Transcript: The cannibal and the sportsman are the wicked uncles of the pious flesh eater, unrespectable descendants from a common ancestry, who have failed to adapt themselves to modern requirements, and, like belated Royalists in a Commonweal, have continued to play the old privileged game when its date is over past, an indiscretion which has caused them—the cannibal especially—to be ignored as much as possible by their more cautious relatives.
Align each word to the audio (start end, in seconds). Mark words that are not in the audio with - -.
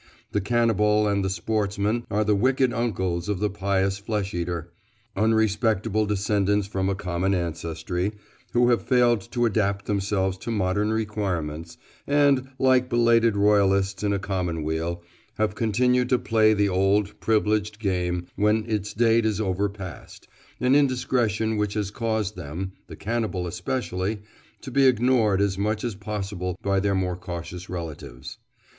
The 0.31 0.41
cannibal 0.41 1.07
and 1.07 1.23
the 1.23 1.29
sportsman 1.29 2.07
are 2.09 2.23
the 2.23 2.33
wicked 2.33 2.73
uncles 2.73 3.29
of 3.29 3.37
the 3.37 3.51
pious 3.51 3.99
flesh 3.99 4.33
eater, 4.33 4.71
unrespectable 5.15 6.07
descendants 6.07 6.65
from 6.65 6.89
a 6.89 6.95
common 6.95 7.35
ancestry, 7.35 8.13
who 8.53 8.69
have 8.69 8.81
failed 8.81 9.21
to 9.29 9.45
adapt 9.45 9.85
themselves 9.85 10.39
to 10.39 10.49
modern 10.49 10.91
requirements, 10.91 11.77
and, 12.07 12.49
like 12.57 12.89
belated 12.89 13.37
Royalists 13.37 14.01
in 14.01 14.11
a 14.11 14.17
Commonweal, 14.17 15.03
have 15.37 15.53
continued 15.53 16.09
to 16.09 16.17
play 16.17 16.55
the 16.55 16.67
old 16.69 17.19
privileged 17.19 17.77
game 17.77 18.25
when 18.35 18.65
its 18.67 18.95
date 18.95 19.23
is 19.23 19.39
over 19.39 19.69
past, 19.69 20.27
an 20.59 20.73
indiscretion 20.73 21.57
which 21.57 21.75
has 21.75 21.91
caused 21.91 22.35
them—the 22.35 22.95
cannibal 22.95 23.45
especially—to 23.45 24.71
be 24.71 24.87
ignored 24.87 25.39
as 25.39 25.59
much 25.59 25.83
as 25.83 25.93
possible 25.93 26.57
by 26.63 26.79
their 26.79 26.95
more 26.95 27.15
cautious 27.15 27.69
relatives. 27.69 28.39